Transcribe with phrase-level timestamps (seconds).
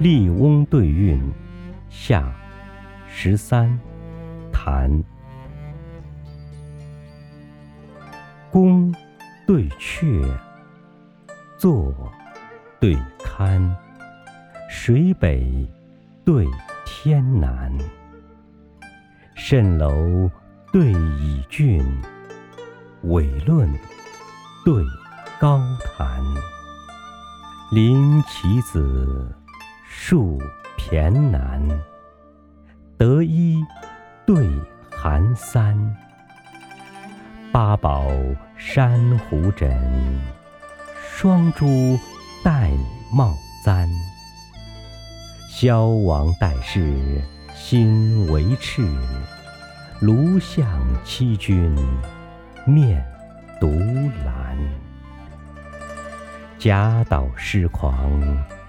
[0.00, 1.20] 笠翁对韵
[1.90, 2.32] 下
[3.08, 3.76] 十三
[4.52, 4.88] 谈。
[8.48, 8.94] 宫
[9.44, 10.24] 对阙，
[11.56, 11.92] 坐
[12.78, 13.76] 对堪，
[14.70, 15.68] 水北
[16.24, 16.46] 对
[16.86, 17.76] 天南。
[19.36, 20.30] 蜃楼
[20.72, 21.82] 对蚁郡，
[23.02, 23.68] 纬论
[24.64, 24.84] 对
[25.40, 25.60] 高
[25.96, 26.22] 谈。
[27.72, 29.34] 临其子，
[30.10, 30.40] 树
[30.78, 31.60] 骈南。
[32.96, 33.62] 得一
[34.24, 34.48] 对
[34.90, 35.76] 寒三。
[37.52, 38.10] 八宝
[38.56, 39.70] 珊瑚枕，
[41.12, 41.66] 双珠
[42.42, 42.74] 玳
[43.12, 43.86] 瑁簪。
[45.50, 47.20] 萧王待世，
[47.54, 48.82] 心为赤。
[50.00, 50.66] 卢象
[51.04, 51.76] 欺君，
[52.64, 53.04] 面
[53.60, 53.68] 独
[54.24, 54.56] 蓝。
[56.58, 58.10] 贾岛失狂，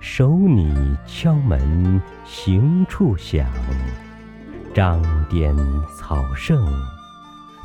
[0.00, 3.46] 手拟敲门行处响。
[4.74, 5.54] 张颠
[5.98, 6.66] 草盛，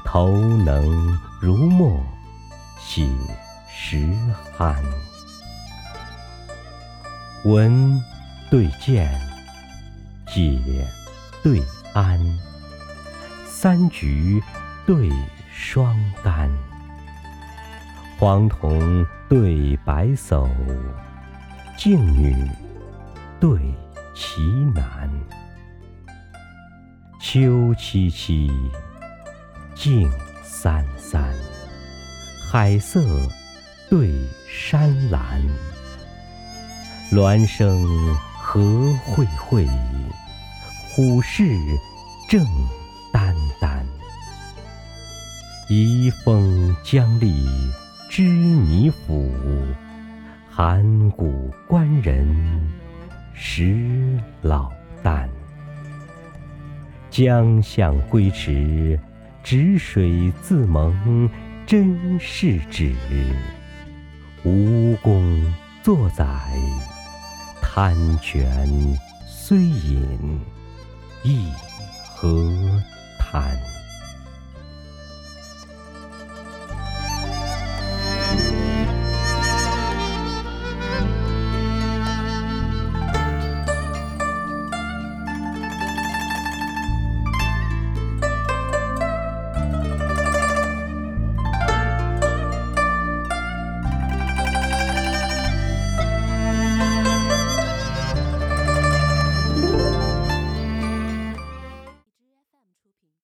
[0.03, 2.03] 头能如墨
[2.77, 3.07] 写
[3.73, 3.97] 实
[4.57, 4.75] 酣。
[7.45, 8.01] 文
[8.51, 9.09] 对剑，
[10.27, 10.59] 解
[11.41, 11.63] 对
[11.93, 12.19] 安。
[13.45, 14.41] 三菊
[14.85, 15.09] 对
[15.53, 16.51] 双干，
[18.19, 20.49] 黄童对白叟，
[21.77, 22.33] 静女
[23.39, 23.59] 对
[24.15, 24.41] 奇
[24.73, 25.09] 男。
[27.19, 27.39] 秋
[27.75, 28.49] 凄凄，
[29.75, 30.09] 静
[30.41, 31.21] 三三，
[32.49, 33.01] 海色
[33.89, 34.09] 对
[34.49, 35.41] 山蓝。
[37.11, 37.85] 孪生
[38.39, 38.61] 何
[39.05, 39.67] 蕙蕙，
[40.95, 41.43] 虎视
[42.29, 42.41] 正
[43.11, 43.83] 眈眈。
[45.67, 47.45] 移风将立
[48.09, 49.29] 织弥府，
[50.57, 52.25] 函谷关人
[53.33, 54.71] 识老
[55.03, 55.27] 旦。
[57.09, 58.97] 江向归迟，
[59.43, 61.29] 止水自蒙
[61.65, 62.95] 真是止。
[64.45, 66.25] 吴宫作宰，
[67.61, 68.65] 贪泉
[69.27, 70.39] 虽饮
[71.23, 71.51] 亦
[72.15, 72.49] 何
[73.19, 73.57] 贪？